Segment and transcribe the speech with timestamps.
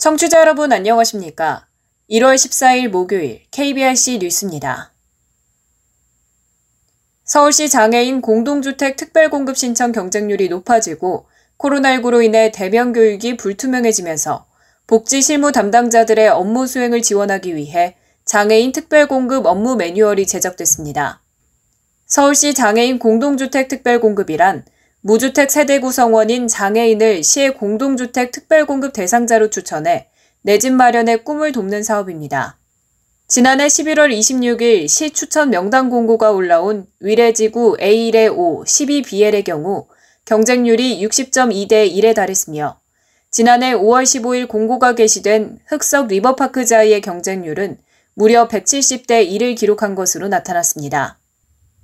[0.00, 1.68] 청취자 여러분 안녕하십니까?
[2.10, 4.92] 1월 14일 목요일 KBRC 뉴스입니다.
[7.22, 11.28] 서울시 장애인 공동주택 특별공급 신청 경쟁률이 높아지고
[11.60, 14.46] 코로나19로 인해 대면 교육이 불투명해지면서
[14.86, 21.22] 복지 실무 담당자들의 업무 수행을 지원하기 위해 장애인 특별공급 업무 매뉴얼이 제작됐습니다.
[22.06, 24.64] 서울시 장애인 공동주택 특별공급이란
[25.02, 30.08] 무주택 세대 구성원인 장애인을 시의 공동주택 특별공급 대상자로 추천해
[30.42, 32.58] 내 집 마련의 꿈을 돕는 사업입니다.
[33.28, 39.86] 지난해 11월 26일 시 추천 명단 공고가 올라온 위례지구 A1의 5, 12BL의 경우
[40.24, 42.78] 경쟁률이 60.2대 1에 달했으며
[43.30, 47.78] 지난해 5월 15일 공고가 게시된 흑석 리버파크자이의 경쟁률은
[48.14, 51.18] 무려 170대 1을 기록한 것으로 나타났습니다.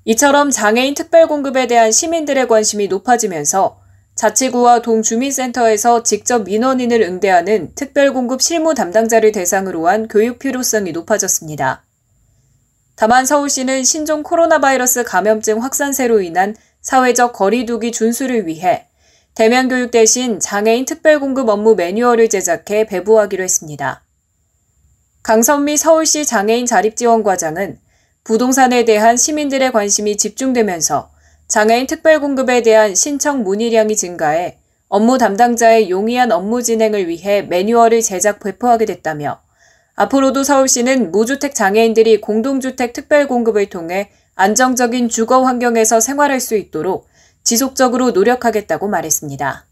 [0.05, 3.81] 이처럼 장애인 특별 공급에 대한 시민들의 관심이 높아지면서
[4.17, 11.85] 자치구와 동주민센터에서 직접 민원인을 응대하는 특별 공급 실무 담당자를 대상으로 한 교육 필요성이 높아졌습니다.
[12.97, 16.57] 다만 서울시는 신종 코로나 바이러스 감염증 확산세로 인한
[16.87, 18.87] 사회적 거리두기 준수를 위해
[19.35, 24.05] 대면 교육 대신 장애인 특별공급 업무 매뉴얼을 제작해 배부하기로 했습니다.
[25.25, 27.81] 강선미 서울시 장애인 자립지원과장은
[28.23, 31.11] 부동산에 대한 시민들의 관심이 집중되면서
[31.49, 38.85] 장애인 특별공급에 대한 신청 문의량이 증가해 업무 담당자의 용이한 업무 진행을 위해 매뉴얼을 제작 배포하게
[38.85, 39.41] 됐다며
[39.97, 47.09] 앞으로도 서울시는 무주택 장애인들이 공동주택 특별공급을 통해 안정적인 주거 환경에서 생활할 수 있도록
[47.43, 49.65] 지속적으로 노력하겠다고 말했습니다.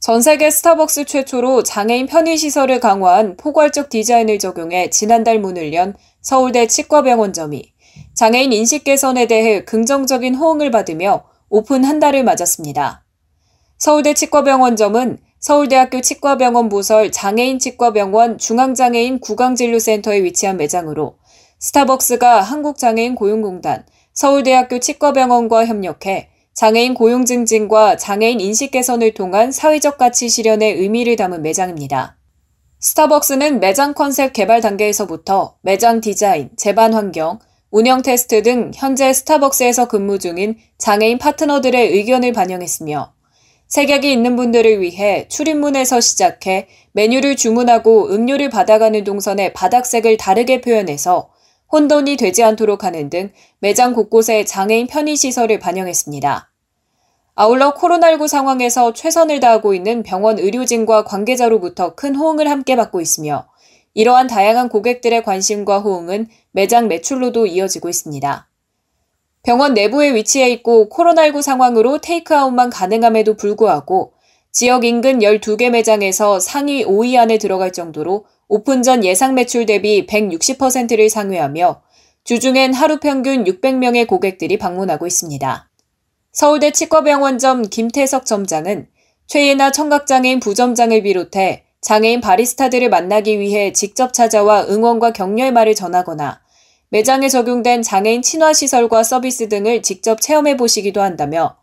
[0.00, 7.72] 전 세계 스타벅스 최초로 장애인 편의시설을 강화한 포괄적 디자인을 적용해 지난달 문을 연 서울대 치과병원점이
[8.14, 13.04] 장애인 인식 개선에 대해 긍정적인 호응을 받으며 오픈 한 달을 맞았습니다.
[13.78, 21.16] 서울대 치과병원점은 서울대학교 치과병원 부설 장애인 치과병원 중앙장애인 구강진료센터에 위치한 매장으로
[21.58, 30.28] 스타벅스가 한국장애인 고용공단, 서울대학교 치과병원과 협력해 장애인 고용 증진과 장애인 인식 개선을 통한 사회적 가치
[30.28, 32.16] 실현의 의미를 담은 매장입니다.
[32.80, 37.38] 스타벅스는 매장 컨셉 개발 단계에서부터 매장 디자인, 제반 환경,
[37.70, 43.12] 운영 테스트 등 현재 스타벅스에서 근무 중인 장애인 파트너들의 의견을 반영했으며
[43.68, 51.30] 색약이 있는 분들을 위해 출입문에서 시작해 메뉴를 주문하고 음료를 받아가는 동선의 바닥색을 다르게 표현해서
[51.72, 56.50] 혼돈이 되지 않도록 하는 등 매장 곳곳에 장애인 편의시설을 반영했습니다.
[57.34, 63.46] 아울러 코로나19 상황에서 최선을 다하고 있는 병원 의료진과 관계자로부터 큰 호응을 함께 받고 있으며
[63.92, 68.48] 이러한 다양한 고객들의 관심과 호응은 매장 매출로도 이어지고 있습니다.
[69.42, 74.12] 병원 내부에 위치해 있고 코로나19 상황으로 테이크아웃만 가능함에도 불구하고
[74.50, 81.10] 지역 인근 12개 매장에서 상위 5위 안에 들어갈 정도로 오픈 전 예상 매출 대비 160%를
[81.10, 81.82] 상회하며
[82.22, 85.68] 주중엔 하루 평균 600명의 고객들이 방문하고 있습니다.
[86.32, 88.88] 서울대 치과병원점 김태석 점장은
[89.26, 96.40] 최예나 청각장애인 부점장을 비롯해 장애인 바리스타들을 만나기 위해 직접 찾아와 응원과 격려의 말을 전하거나
[96.90, 101.56] 매장에 적용된 장애인 친화 시설과 서비스 등을 직접 체험해 보시기도 한다며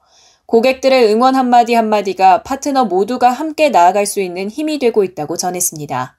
[0.48, 6.18] 고객들의 응원 한마디 한마디가 파트너 모두가 함께 나아갈 수 있는 힘이 되고 있다고 전했습니다.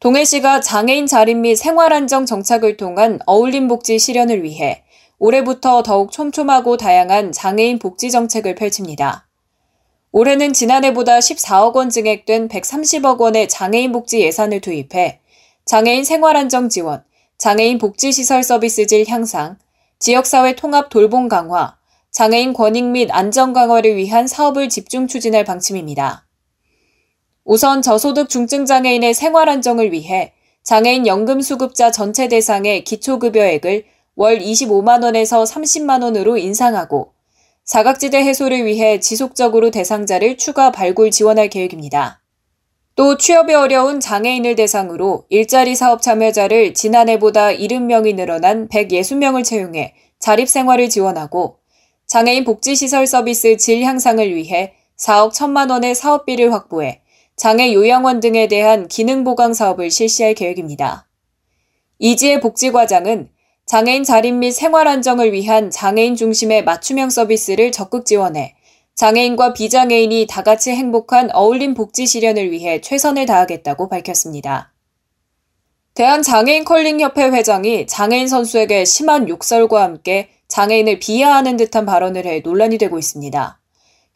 [0.00, 4.82] 동해시가 장애인 자립 및 생활안정 정착을 통한 어울림 복지 실현을 위해
[5.18, 9.28] 올해부터 더욱 촘촘하고 다양한 장애인 복지 정책을 펼칩니다.
[10.10, 15.20] 올해는 지난해보다 14억 원 증액된 130억 원의 장애인 복지 예산을 투입해
[15.66, 17.04] 장애인 생활안정 지원,
[17.36, 19.58] 장애인 복지시설 서비스 질 향상,
[19.98, 21.76] 지역사회 통합 돌봄 강화,
[22.10, 26.24] 장애인 권익 및 안전 강화를 위한 사업을 집중 추진할 방침입니다.
[27.52, 30.32] 우선 저소득 중증장애인의 생활 안정을 위해
[30.62, 37.12] 장애인 연금 수급자 전체 대상의 기초급여액을 월 25만원에서 30만원으로 인상하고
[37.64, 42.22] 사각지대 해소를 위해 지속적으로 대상자를 추가 발굴 지원할 계획입니다.
[42.94, 51.56] 또 취업이 어려운 장애인을 대상으로 일자리 사업 참여자를 지난해보다 70명이 늘어난 160명을 채용해 자립생활을 지원하고
[52.06, 56.99] 장애인 복지시설 서비스 질 향상을 위해 4억 1천만 원의 사업비를 확보해
[57.40, 61.08] 장애 요양원 등에 대한 기능 보강 사업을 실시할 계획입니다.
[61.98, 63.30] 이지혜 복지과장은
[63.64, 68.56] 장애인 자립 및 생활 안정을 위한 장애인 중심의 맞춤형 서비스를 적극 지원해
[68.94, 74.74] 장애인과 비장애인이 다 같이 행복한 어울림 복지 실현을 위해 최선을 다하겠다고 밝혔습니다.
[75.94, 82.98] 대한장애인 컬링협회 회장이 장애인 선수에게 심한 욕설과 함께 장애인을 비하하는 듯한 발언을 해 논란이 되고
[82.98, 83.59] 있습니다.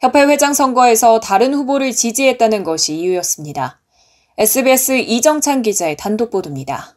[0.05, 3.79] 협회 회장 선거에서 다른 후보를 지지했다는 것이 이유였습니다.
[4.37, 6.95] SBS 이정찬 기자의 단독 보도입니다.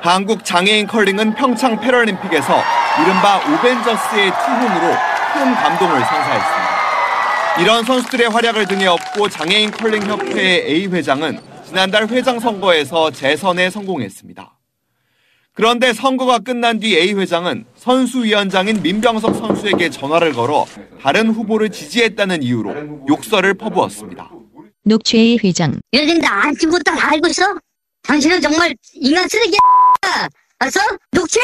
[0.00, 2.62] 한국 장애인 컬링은 평창 패럴림픽에서
[3.02, 4.94] 이른바 오벤져스의 투혼으로
[5.32, 7.62] 큰 감동을 선사했습니다.
[7.62, 14.57] 이런 선수들의 활약을 등에 업고 장애인 컬링 협회의 A 회장은 지난달 회장 선거에서 재선에 성공했습니다.
[15.58, 20.64] 그런데 선거가 끝난 뒤 A 회장은 선수위원장인 민병석 선수에게 전화를 걸어
[21.02, 24.30] 다른 후보를 지지했다는 이유로 욕설을 퍼부었습니다.
[24.84, 25.74] 녹취의 회장.
[25.92, 27.58] 요즘 나안 친구 다 알고 있어?
[28.04, 29.58] 당신은 정말 인간 쓰레기야!
[30.60, 30.78] 알았어?
[31.10, 31.40] 녹취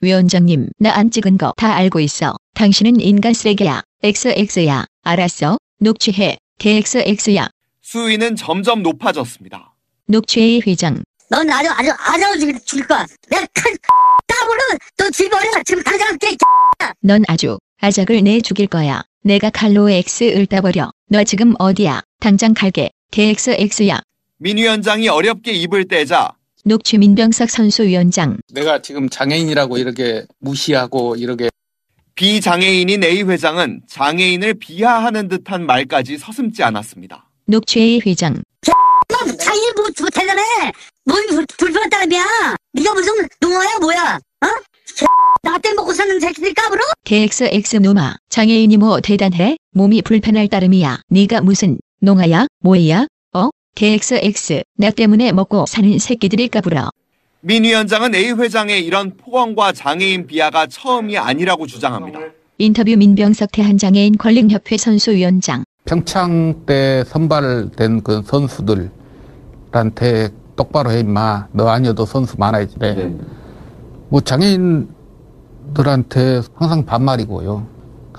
[0.00, 2.36] 위원장님, 나 안 찍은 거 다 알고 있어.
[2.54, 3.82] 당신은 인간 쓰레기야.
[4.04, 4.84] XX야.
[5.02, 5.56] 알았어?
[5.80, 6.36] 녹취해.
[6.60, 7.48] KXX야.
[7.82, 9.74] 수위는 점점 높아졌습니다.
[10.06, 11.02] 녹취의 회장.
[11.32, 13.06] 넌 아주 아주 아주 죽일, 죽일 거야.
[13.30, 13.74] 내가 칼
[14.26, 14.60] 따블로
[14.98, 16.36] 너 집어려 지금 당장 할게.
[17.00, 19.02] 넌 아주 아작을 내 죽일 거야.
[19.22, 20.92] 내가 칼로 X을 따버려.
[21.08, 22.02] 너 지금 어디야?
[22.20, 22.90] 당장 갈게.
[23.12, 24.02] KXX야.
[24.36, 26.32] 민 위원장이 어렵게 입을 떼자
[26.66, 28.36] 녹취 민병석 선수 위원장.
[28.52, 31.48] 내가 지금 장애인이라고 이렇게 무시하고 이렇게
[32.14, 37.30] 비장애인인 A 회장은 장애인을 비하하는 듯한 말까지 서슴지 않았습니다.
[37.46, 38.42] 녹취의 회장.
[39.42, 40.42] 너 자일 뭐, 뭐 대단해.
[41.04, 42.24] 뭘 불- 불편한 따름이야.
[42.74, 44.18] 네가 무슨 농어야 뭐야?
[44.44, 44.46] 어?
[45.42, 46.80] 나때 먹고 사는 새끼들 까불어?
[47.04, 48.14] KXX 노마.
[48.28, 49.56] 장애인이 뭐 대단해?
[49.72, 51.00] 몸이 불편할 따름이야.
[51.08, 52.46] 네가 무슨 농아야?
[52.60, 53.06] 뭐야?
[53.34, 53.50] 어?
[53.74, 54.62] KXX.
[54.78, 56.90] 나 때문에 먹고 사는 새끼들이 까불어.
[57.40, 62.20] 민 위원장은 A 회장의 이런 폭언과 장애인 비하가 처음이 아니라고 주장합니다.
[62.58, 65.64] 인터뷰 민병석 대한장애인 컬링협회 선수위원장.
[65.84, 68.92] 평창 때 선발된 그 선수들
[69.82, 71.48] 한테 똑바로 해 임마.
[71.52, 72.78] 너 아니어도 선수 많아야지.
[72.78, 73.16] 네.
[74.08, 74.88] 뭐 장애인들한테
[76.54, 77.66] 항상 반말이고요.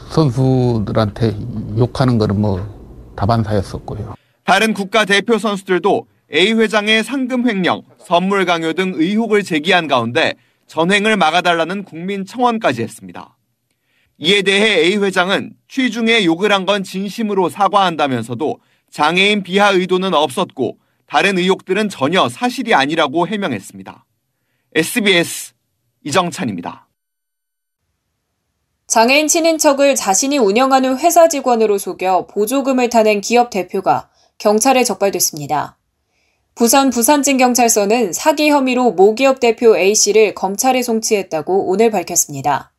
[0.10, 1.36] 선수들한테
[1.78, 4.16] 욕하는 거는 뭐 다반사였었고요.
[4.44, 10.34] 다른 국가 대표 선수들도 A 회장의 상금 횡령, 선물 강요 등 의혹을 제기한 가운데
[10.68, 13.38] 전횡을 막아달라는 국민 청원까지 했습니다.
[14.18, 18.58] 이에 대해 A 회장은 취중에 욕을 한 건 진심으로 사과한다면서도
[18.90, 20.78] 장애인 비하 의도는 없었고
[21.14, 24.04] 다른 의혹들은 전혀 사실이 아니라고 해명했습니다.
[24.74, 25.54] SBS
[26.04, 26.90] 이정찬입니다.
[28.88, 35.78] 장애인 친인척을 자신이 운영하는 회사 직원으로 속여 보조금을 타낸 기업 대표가 경찰에 적발됐습니다.
[36.56, 42.74] 부산 부산진경찰서는 사기 혐의로 모기업 대표 A씨를 검찰에 송치했다고 오늘 밝혔습니다.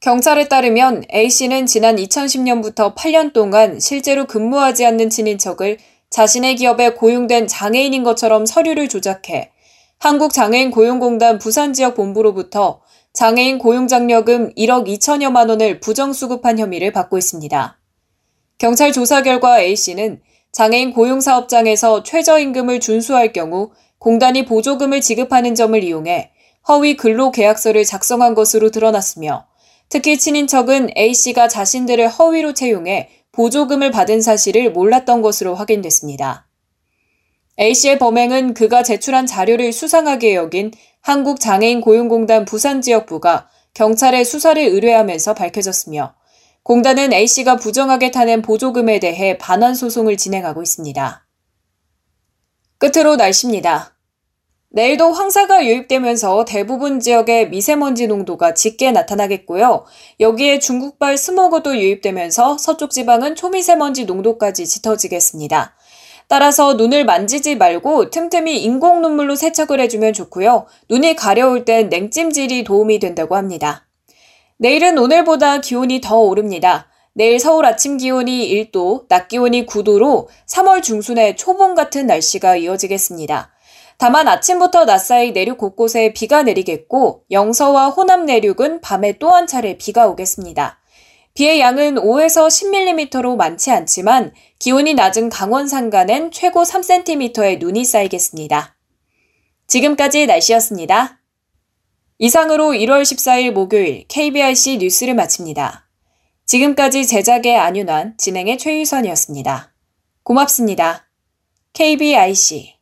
[0.00, 5.78] 경찰에 따르면 A씨는 지난 2010년부터 8년 동안 실제로 근무하지 않는 친인척을
[6.12, 9.50] 자신의 기업에 고용된 장애인인 것처럼 서류를 조작해
[9.98, 12.82] 한국장애인 고용공단 부산지역 본부로부터
[13.14, 17.78] 장애인 고용장려금 1억 2천여만 원을 부정수급한 혐의를 받고 있습니다.
[18.58, 20.20] 경찰 조사 결과 A씨는
[20.52, 26.30] 장애인 고용사업장에서 최저임금을 준수할 경우 공단이 보조금을 지급하는 점을 이용해
[26.68, 29.46] 허위 근로계약서를 작성한 것으로 드러났으며
[29.88, 36.46] 특히 친인척은 A씨가 자신들을 허위로 채용해 보조금을 받은 사실을 몰랐던 것으로 확인됐습니다.
[37.58, 46.14] A씨의 범행은 그가 제출한 자료를 수상하게 여긴 한국장애인 고용공단 부산지역부가 경찰에 수사를 의뢰하면서 밝혀졌으며
[46.62, 51.26] 공단은 A씨가 부정하게 타낸 보조금에 대해 반환 소송을 진행하고 있습니다.
[52.78, 53.91] 끝으로 날씨입니다.
[54.74, 59.84] 내일도 황사가 유입되면서 대부분 지역의 미세먼지 농도가 짙게 나타나겠고요.
[60.18, 65.76] 여기에 중국발 스모그도 유입되면서 서쪽 지방은 초미세먼지 농도까지 짙어지겠습니다.
[66.26, 70.64] 따라서 눈을 만지지 말고 틈틈이 인공 눈물로 세척을 해주면 좋고요.
[70.88, 73.86] 눈이 가려울 땐 냉찜질이 도움이 된다고 합니다.
[74.56, 76.88] 내일은 오늘보다 기온이 더 오릅니다.
[77.12, 83.51] 내일 서울 아침 기온이 1도, 낮 기온이 9도로 3월 중순에 초봄 같은 날씨가 이어지겠습니다.
[84.02, 89.78] 다만 아침부터 낮 사이 내륙 곳곳에 비가 내리겠고 영서와 호남 내륙은 밤에 또 한 차례
[89.78, 90.80] 비가 오겠습니다.
[91.34, 98.74] 비의 양은 5에서 10mm로 많지 않지만 기온이 낮은 강원 산간엔 최고 3cm의 눈이 쌓이겠습니다.
[99.68, 101.20] 지금까지 날씨였습니다.
[102.18, 105.88] 이상으로 1월 14일 목요일 KBRC 뉴스를 마칩니다.
[106.44, 109.72] 지금까지 제작의 안윤환, 진행의 최유선이었습니다.
[110.24, 111.06] 고맙습니다.
[111.72, 112.74] KBIC